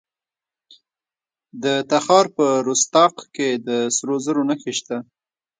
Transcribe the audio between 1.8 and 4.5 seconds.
تخار په رستاق کې د سرو زرو